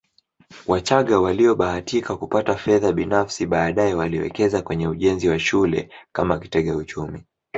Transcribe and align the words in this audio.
Wachagga 0.67 1.19
waliobahatika 1.19 2.15
kupata 2.17 2.55
fedha 2.55 2.91
binafsi 2.91 3.45
baadaye 3.45 3.93
waliwekeza 3.93 4.61
kwenye 4.61 4.87
ujenzi 4.87 5.29
wa 5.29 5.39
shule 5.39 5.89
kama 6.11 6.39
kitega 6.39 6.75
uchumi 6.75 7.23